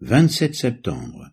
[0.00, 1.28] 27 septembre.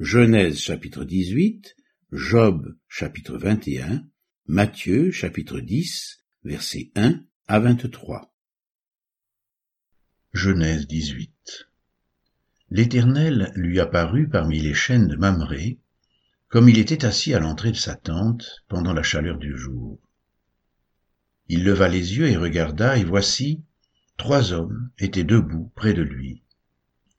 [0.00, 1.76] Genèse chapitre 18,
[2.10, 4.04] Job chapitre 21,
[4.48, 8.34] Matthieu chapitre 10, versets 1 à 23.
[10.32, 11.68] Genèse 18
[12.70, 15.78] L'Éternel lui apparut parmi les chênes de Mamré,
[16.48, 20.00] comme il était assis à l'entrée de sa tente pendant la chaleur du jour.
[21.46, 23.62] Il leva les yeux et regarda, et voici,
[24.16, 26.42] trois hommes étaient debout près de lui.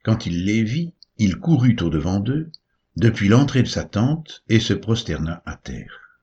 [0.09, 2.49] Quand il les vit, il courut au-devant d'eux,
[2.95, 6.17] depuis l'entrée de sa tente, et se prosterna à terre.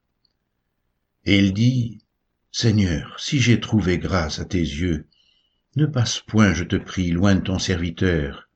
[1.25, 2.03] Et il dit,
[2.51, 5.07] Seigneur, si j'ai trouvé grâce à tes yeux,
[5.77, 8.49] ne passe point, je te prie, loin de ton serviteur.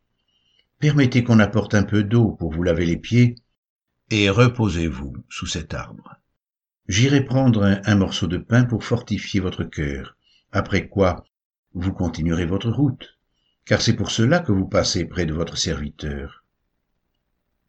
[0.80, 3.36] Permettez qu'on apporte un peu d'eau pour vous laver les pieds,
[4.10, 6.16] et reposez-vous sous cet arbre.
[6.88, 10.16] J'irai prendre un, un, morceau de pain pour fortifier votre cœur,
[10.50, 11.24] après quoi
[11.72, 13.19] vous continuerez votre route
[13.64, 16.44] car c'est pour cela que vous passez près de votre serviteur.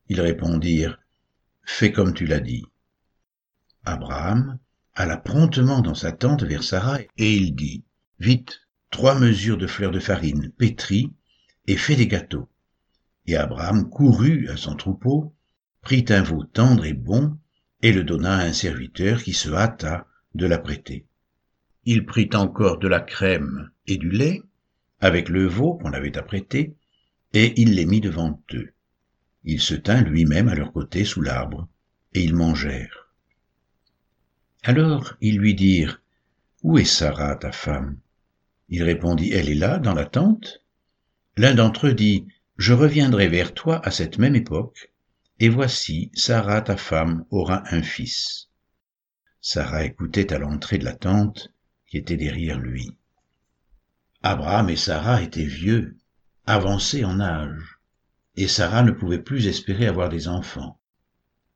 [0.07, 0.99] Ils répondirent,
[1.63, 2.65] Fais comme tu l'as dit.
[3.85, 4.59] Abraham
[4.93, 7.83] alla promptement dans sa tente vers Sarah, et il dit,
[8.19, 11.11] Vite, trois mesures de fleurs de farine pétries,
[11.67, 12.49] et fais des gâteaux.
[13.25, 15.33] Et Abraham courut à son troupeau,
[15.81, 17.37] prit un veau tendre et bon,
[17.81, 21.07] et le donna à un serviteur qui se hâta de l'apprêter.
[21.85, 24.43] Il prit encore de la crème et du lait,
[25.01, 26.75] avec le veau qu'on avait apprêté,
[27.33, 28.73] et il les mit devant eux.
[29.43, 31.67] Il se tint lui-même à leur côté sous l'arbre,
[32.13, 33.09] et ils mangèrent.
[34.63, 36.01] Alors ils lui dirent,
[36.61, 37.97] Où est Sarah, ta femme?
[38.69, 40.61] Il répondit, Elle est là, dans la tente.
[41.35, 42.27] L'un d'entre eux dit,
[42.57, 44.91] Je reviendrai vers toi à cette même époque,
[45.39, 48.49] et voici, Sarah, ta femme, aura un fils.
[49.41, 51.51] Sarah écoutait à l'entrée de la tente
[51.87, 52.95] qui était derrière lui.
[54.23, 55.97] Abraham et Sarah étaient vieux,
[56.45, 57.79] avancés en âge,
[58.35, 60.79] et Sarah ne pouvait plus espérer avoir des enfants.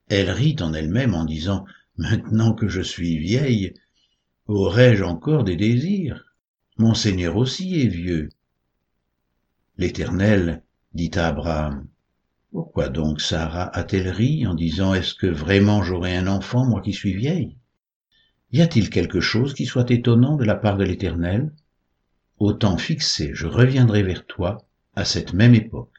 [0.08, 1.64] Elle rit en elle-même en disant
[1.96, 3.74] Maintenant que je suis vieille,
[4.48, 6.34] aurais-je encore des désirs?
[6.76, 8.28] Mon Seigneur aussi est vieux.
[9.78, 10.62] L'Éternel
[10.92, 11.86] dit à Abraham
[12.50, 16.92] Pourquoi donc Sarah a-t-elle ri en disant Est-ce que vraiment j'aurai un enfant, moi qui
[16.92, 17.56] suis vieille?
[18.50, 21.52] Y a-t-il quelque chose qui soit étonnant de la part de l'Éternel?
[22.38, 24.58] Au temps fixé, je reviendrai vers toi
[24.94, 25.92] à cette même époque,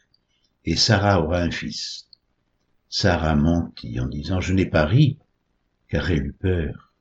[0.65, 2.07] et Sarah aura un fils.
[2.89, 5.17] Sarah mentit en disant, je n'ai pas ri,
[5.89, 6.93] car elle eut peur.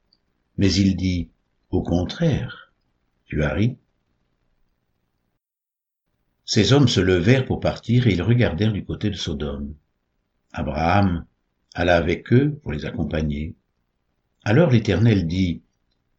[0.59, 1.31] Mais il dit,
[1.71, 2.73] au contraire,
[3.27, 3.77] tu as ri.
[6.45, 9.75] Ces hommes se levèrent pour partir et ils regardèrent du côté de Sodome.
[10.53, 11.27] Abraham
[11.75, 13.55] alla avec eux pour les accompagner.
[14.45, 15.63] Alors l'Éternel dit,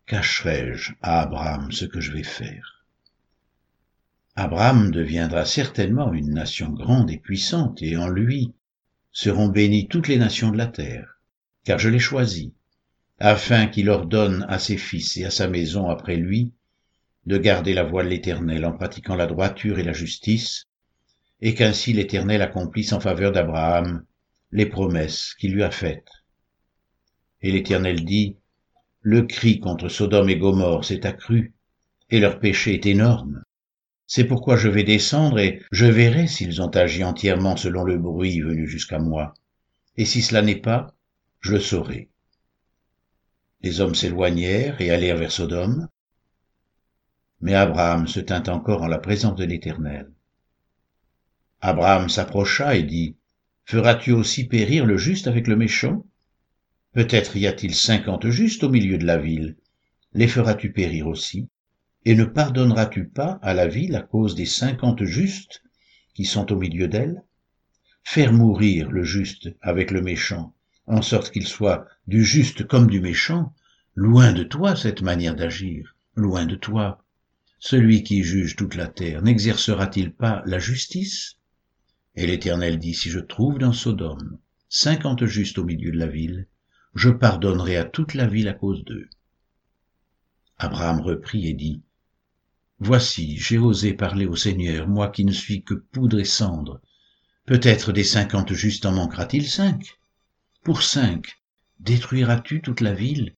[0.05, 2.76] Cacherai-je à Abraham ce que je vais faire?
[4.39, 8.53] Abraham deviendra certainement une nation grande et puissante, et en lui
[9.11, 11.19] seront bénies toutes les nations de la terre,
[11.63, 12.53] car je l'ai choisi,
[13.17, 16.53] afin qu'il ordonne à ses fils et à sa maison après lui
[17.25, 20.65] de garder la voie de l'Éternel en pratiquant la droiture et la justice,
[21.41, 24.05] et qu'ainsi l'Éternel accomplisse en faveur d'Abraham
[24.51, 26.11] les promesses qu'il lui a faites.
[27.41, 28.37] Et l'Éternel dit,
[29.01, 31.55] Le cri contre Sodome et Gomorre s'est accru,
[32.11, 33.41] et leur péché est énorme.
[34.07, 38.39] C'est pourquoi je vais descendre et je verrai s'ils ont agi entièrement selon le bruit
[38.39, 39.33] venu jusqu'à moi.
[39.97, 40.95] Et si cela n'est pas,
[41.41, 42.09] je le saurai.
[43.61, 45.89] Les hommes s'éloignèrent et allèrent vers Sodome.
[47.41, 50.09] Mais Abraham se tint encore en la présence de l'Éternel.
[51.59, 53.17] Abraham s'approcha et dit,
[53.65, 56.05] Feras-tu aussi périr le juste avec le méchant?
[56.93, 59.57] Peut-être y a-t-il cinquante justes au milieu de la ville.
[60.13, 61.49] Les feras-tu périr aussi?
[62.07, 65.61] Et ne pardonneras-tu pas à la ville à cause des cinquante justes
[66.13, 67.21] qui sont au milieu d'elle?
[68.01, 73.01] Faire mourir le juste avec le méchant, en sorte qu'il soit du juste comme du
[73.01, 73.53] méchant,
[73.93, 77.03] loin de toi cette manière d'agir, loin de toi.
[77.59, 81.35] Celui qui juge toute la terre n'exercera-t-il pas la justice?
[82.15, 84.39] Et l'Éternel dit, si je trouve dans Sodome
[84.69, 86.47] cinquante justes au milieu de la ville,
[86.95, 89.09] je pardonnerai à toute la ville à cause d'eux.
[90.57, 91.81] Abraham reprit et dit,
[92.79, 96.79] Voici, j'ai osé parler au Seigneur, moi qui ne suis que poudre et cendre.
[97.45, 99.99] Peut-être des cinquante justes en manquera-t-il cinq?
[100.63, 101.41] Pour cinq,
[101.79, 103.35] détruiras-tu toute la ville?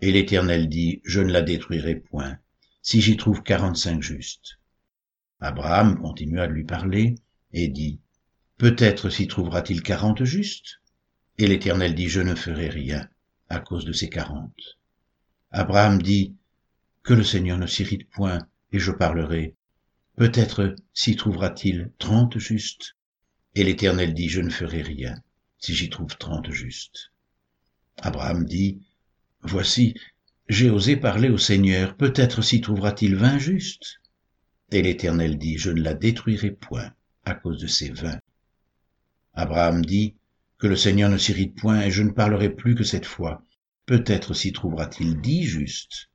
[0.00, 2.38] Et l'Éternel dit, je ne la détruirai point,
[2.80, 4.60] si j'y trouve quarante-cinq justes.
[5.40, 7.16] Abraham continua de lui parler
[7.52, 8.00] et dit,
[8.58, 10.80] Peut-être s'y trouvera-t-il quarante justes?
[11.36, 13.08] Et l'Éternel dit, je ne ferai rien
[13.48, 14.78] à cause de ces quarante.
[15.50, 16.36] Abraham dit,
[17.02, 19.54] Que le Seigneur ne s'irrite point, et je parlerai.
[20.16, 22.96] Peut-être s'y trouvera-t-il trente justes.
[23.54, 25.14] Et l'Éternel dit, je ne ferai rien
[25.58, 27.12] si j'y trouve trente justes.
[27.98, 28.80] Abraham dit,
[29.42, 29.94] Voici,
[30.48, 34.00] j'ai osé parler au Seigneur, peut-être s'y trouvera-t-il vingt justes.
[34.70, 36.92] Et l'Éternel dit, Je ne la détruirai point
[37.24, 38.20] à cause de ces vingt.
[39.34, 40.16] Abraham dit,
[40.58, 43.44] Que le Seigneur ne s'irrite point, et je ne parlerai plus que cette fois.
[43.86, 46.10] Peut-être s'y trouvera-t-il dix justes.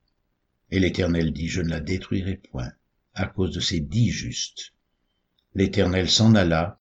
[0.70, 2.72] Et l'Éternel dit, Je ne la détruirai point
[3.14, 4.72] à cause de ces dix justes.
[5.54, 6.80] L'Éternel s'en alla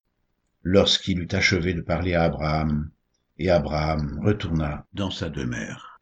[0.63, 2.89] lorsqu'il eut achevé de parler à Abraham,
[3.38, 6.01] et Abraham retourna dans sa demeure.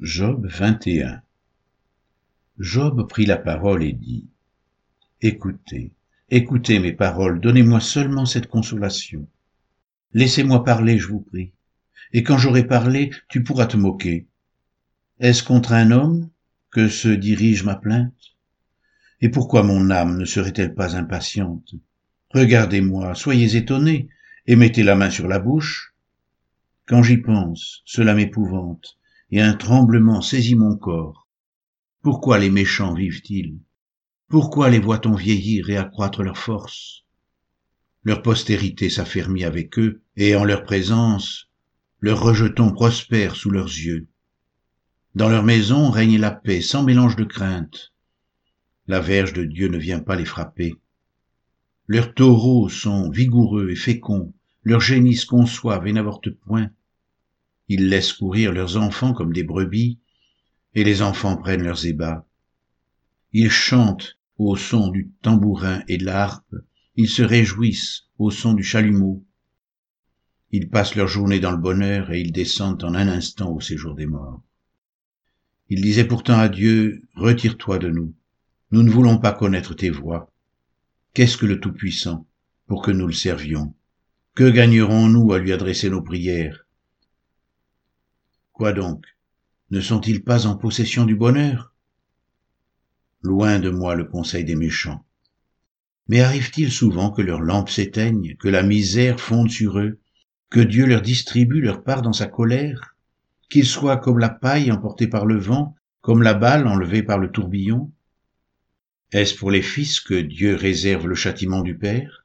[0.00, 1.22] Job 21
[2.58, 4.28] Job prit la parole et dit,
[5.20, 5.92] Écoutez,
[6.30, 9.28] écoutez mes paroles, donnez-moi seulement cette consolation.
[10.12, 11.52] Laissez-moi parler, je vous prie,
[12.12, 14.26] et quand j'aurai parlé, tu pourras te moquer.
[15.20, 16.30] Est-ce contre un homme
[16.70, 18.12] que se dirige ma plainte?
[19.20, 21.74] Et pourquoi mon âme ne serait-elle pas impatiente?
[22.30, 24.08] Regardez-moi, soyez étonnés,
[24.46, 25.94] et mettez la main sur la bouche.
[26.86, 28.98] Quand j'y pense, cela m'épouvante,
[29.30, 31.28] et un tremblement saisit mon corps.
[32.02, 33.56] Pourquoi les méchants vivent-ils?
[34.28, 37.04] Pourquoi les voit-on vieillir et accroître leur force?
[38.02, 41.48] Leur postérité s'affermit avec eux, et en leur présence,
[42.04, 44.06] leurs rejetons prospèrent sous leurs yeux.
[45.14, 47.94] Dans leur maison règne la paix sans mélange de crainte.
[48.86, 50.74] La verge de Dieu ne vient pas les frapper.
[51.86, 54.34] Leurs taureaux sont vigoureux et féconds,
[54.64, 56.68] leurs génisses conçoivent et n'avortent point.
[57.68, 59.98] Ils laissent courir leurs enfants comme des brebis,
[60.74, 62.28] et les enfants prennent leurs ébats.
[63.32, 66.54] Ils chantent au son du tambourin et de la harpe,
[66.96, 69.24] ils se réjouissent au son du chalumeau.
[70.56, 73.96] Ils passent leur journée dans le bonheur et ils descendent en un instant au séjour
[73.96, 74.40] des morts.
[75.68, 78.14] Il disait pourtant à Dieu, Retire-toi de nous,
[78.70, 80.30] nous ne voulons pas connaître tes voies.
[81.12, 82.28] Qu'est-ce que le Tout-Puissant
[82.68, 83.74] pour que nous le servions?
[84.36, 86.64] Que gagnerons-nous à lui adresser nos prières?
[88.52, 89.04] Quoi donc?
[89.72, 91.74] Ne sont-ils pas en possession du bonheur?
[93.22, 95.04] Loin de moi le conseil des méchants.
[96.06, 99.98] Mais arrive-t-il souvent que leurs lampes s'éteignent, que la misère fonde sur eux,
[100.54, 102.94] que Dieu leur distribue leur part dans sa colère
[103.50, 107.32] qu'il soit comme la paille emportée par le vent, comme la balle enlevée par le
[107.32, 107.90] tourbillon?
[109.10, 112.24] Est-ce pour les fils que Dieu réserve le châtiment du Père?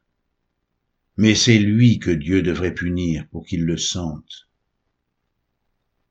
[1.18, 4.48] Mais c'est lui que Dieu devrait punir pour qu'il le sente.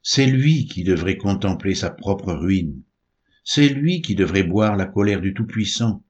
[0.02, 2.82] C'est lui qui devrait contempler sa propre ruine.
[3.44, 6.02] C'est lui qui devrait boire la colère du Tout-Puissant.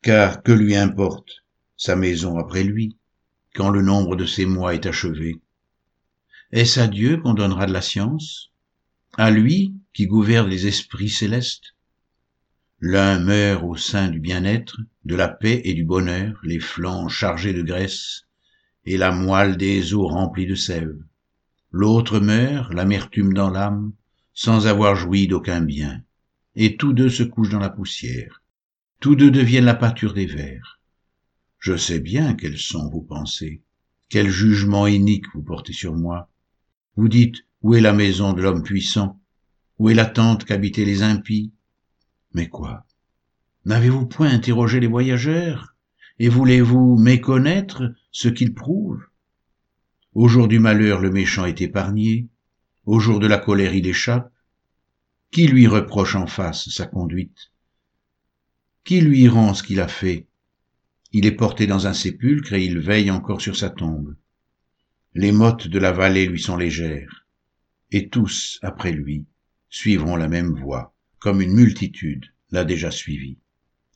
[0.00, 1.44] Car que lui importe
[1.76, 2.96] sa maison après lui,
[3.54, 5.40] quand le nombre de ses mois est achevé
[6.52, 8.52] est-ce à Dieu qu'on donnera de la science?
[9.16, 11.74] À lui qui gouverne les esprits célestes?
[12.78, 17.54] L'un meurt au sein du bien-être, de la paix et du bonheur, les flancs chargés
[17.54, 18.24] de graisse,
[18.84, 20.94] et la moelle des os remplie de sève.
[21.70, 23.94] L'autre meurt, l'amertume dans l'âme,
[24.34, 26.02] sans avoir joui d'aucun bien.
[26.54, 28.42] Et tous deux se couchent dans la poussière.
[29.00, 30.81] Tous deux deviennent la pâture des vers.
[31.62, 33.62] Je sais bien quelles sont vos pensées,
[34.08, 36.28] quel jugement inique vous portez sur moi.
[36.96, 39.20] Vous dites, où est la maison de l'homme puissant?
[39.78, 41.52] Où est la tente qu'habitaient les impies?
[42.34, 42.84] Mais quoi?
[43.64, 45.76] N'avez-vous point interrogé les voyageurs?
[46.18, 49.06] Et voulez-vous méconnaître ce qu'ils prouvent?
[50.14, 52.28] Au jour du malheur, le méchant est épargné.
[52.86, 54.32] Au jour de la colère, il échappe.
[55.30, 57.52] Qui lui reproche en face sa conduite?
[58.82, 60.26] Qui lui rend ce qu'il a fait?
[61.12, 64.16] Il est porté dans un sépulcre et il veille encore sur sa tombe
[65.14, 67.26] les mottes de la vallée lui sont légères,
[67.90, 69.26] et tous, après lui,
[69.68, 73.38] suivront la même voie, comme une multitude l'a déjà suivi.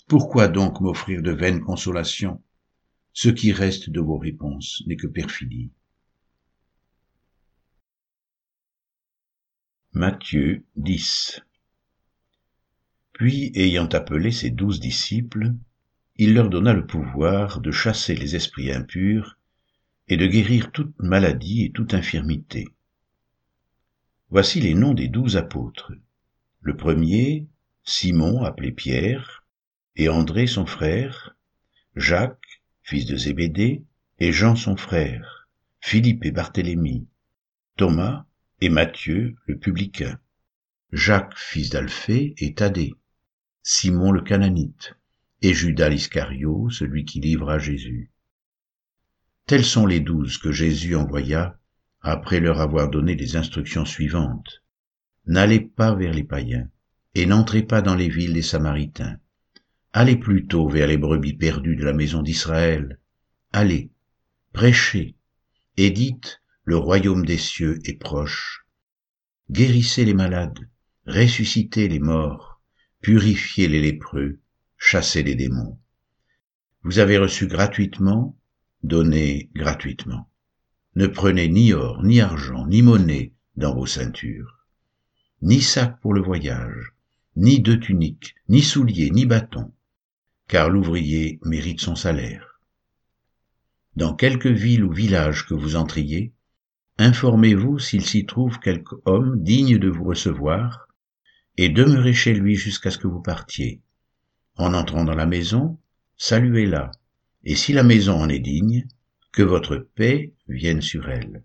[0.09, 2.43] Pourquoi donc m'offrir de vaines consolations?
[3.13, 5.71] Ce qui reste de vos réponses n'est que perfidie.
[9.93, 11.41] Matthieu 10
[13.15, 15.55] Puis, ayant appelé ses douze disciples,
[16.19, 19.39] il leur donna le pouvoir de chasser les esprits impurs
[20.09, 22.67] et de guérir toute maladie et toute infirmité.
[24.31, 25.93] Voici les noms des douze apôtres.
[26.61, 27.47] Le premier,
[27.85, 29.45] Simon appelé Pierre,
[29.95, 31.37] et André son frère,
[31.95, 33.85] Jacques, fils de Zébédée,
[34.19, 35.49] et Jean son frère,
[35.81, 37.07] Philippe et Barthélemy,
[37.77, 38.25] Thomas
[38.61, 40.19] et Matthieu le publicain,
[40.93, 42.95] Jacques fils d'Alphée et Thaddée,
[43.63, 44.95] Simon le cananite,
[45.47, 48.11] et Judas l'Iscario, celui qui livra Jésus.
[49.47, 51.57] Tels sont les douze que Jésus envoya
[52.01, 54.65] après leur avoir donné les instructions suivantes.
[55.25, 56.69] N'allez pas vers les païens,
[57.15, 59.19] et n'entrez pas dans les villes des Samaritains.
[59.93, 62.99] allez plutôt vers les brebis perdues de la maison d'Israël.
[63.53, 63.93] Allez,
[64.53, 65.15] prêchez,
[65.77, 68.67] et dites, le royaume des cieux est proche.
[69.49, 70.69] Guérissez les malades,
[71.07, 72.61] ressuscitez les morts,
[73.01, 74.41] purifiez les lépreux,
[74.79, 75.79] chassez les démons.
[76.83, 78.37] Vous avez reçu gratuitement,
[78.83, 80.31] donnez gratuitement.
[80.95, 84.67] Ne prenez ni or, ni argent, ni monnaie dans vos ceintures,
[85.43, 86.93] ni sac pour le voyage,
[87.37, 89.73] ni deux tuniques, ni souliers, ni bâtons,
[90.49, 92.61] car l'ouvrier mérite son salaire.
[93.97, 96.33] Dans quelque ville ou village que vous entriez,
[96.99, 100.89] informez-vous s'il s'y trouve quelque homme digne de vous recevoir,
[101.57, 103.81] et demeurez chez lui jusqu'à ce que vous partiez.
[104.59, 105.79] En entrant dans la maison,
[106.17, 106.91] saluez-la,
[107.45, 108.87] et si la maison en est digne,
[109.33, 111.45] que votre paix vienne sur elle.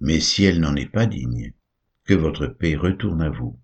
[0.00, 1.52] Mais si elle n'en est pas digne,
[2.04, 3.56] que votre paix retourne à vous.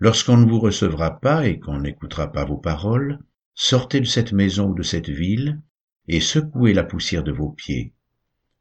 [0.00, 3.20] Lorsqu'on ne vous recevra pas et qu'on n'écoutera pas vos paroles,
[3.54, 5.62] sortez de cette maison ou de cette ville,
[6.08, 7.94] et secouez la poussière de vos pieds.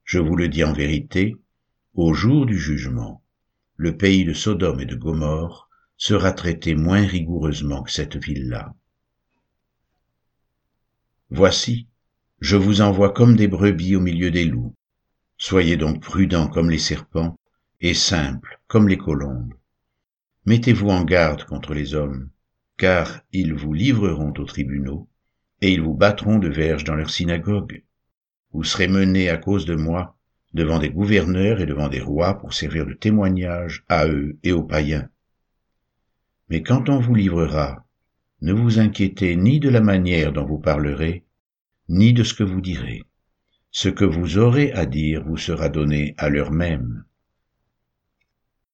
[0.03, 1.35] Je vous le dis en vérité,
[1.95, 3.23] au jour du jugement,
[3.75, 8.75] le pays de Sodome et de Gomorre sera traité moins rigoureusement que cette ville-là.
[11.36, 11.88] Voici,
[12.42, 14.75] je vous envoie comme des brebis au milieu des loups.
[15.36, 17.40] Soyez donc prudents comme les serpents
[17.82, 19.56] et simples comme les colombes.
[20.46, 22.30] Mettez-vous en garde contre les hommes,
[22.78, 25.08] car ils vous livreront aux tribunaux,
[25.62, 27.84] et ils vous battront de verges dans leurs synagogues.
[28.52, 30.16] Vous serez menés à cause de moi
[30.54, 34.62] devant des gouverneurs et devant des rois pour servir de témoignage à eux et aux
[34.62, 35.10] païens.
[36.50, 37.88] Mais quand on vous livrera,
[38.43, 41.23] ne vous inquiétez ni de la manière dont vous parlerez,
[41.88, 43.03] ni de ce que vous direz.
[43.71, 47.05] Ce que vous aurez à dire vous sera donné à l'heure même.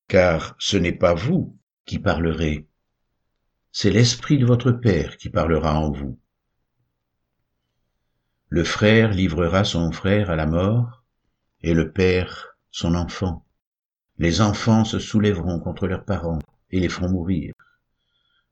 [0.07, 2.67] Car ce n'est pas vous qui parlerez.
[3.71, 6.19] C'est l'Esprit de votre Père qui parlera en vous.
[8.47, 11.03] Le frère livrera son frère à la mort,
[11.61, 13.45] et le Père son enfant.
[14.17, 16.39] Les enfants se soulèveront contre leurs parents
[16.71, 17.53] et les feront mourir.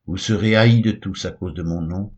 [0.08, 2.12] Vous serez haïs de tous à cause de mon nom,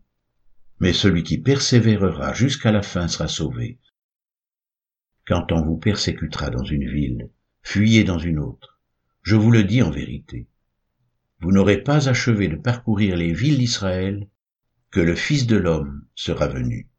[0.79, 3.77] mais celui qui persévérera jusqu'à la fin sera sauvé.
[5.27, 7.29] Quand on vous persécutera dans une ville,
[7.61, 8.79] fuyez dans une autre.
[9.21, 10.47] Je vous le dis en vérité
[11.41, 14.27] vous n'aurez pas achevé de parcourir les villes d'Israël
[14.91, 16.90] que le Fils de l'homme sera venu.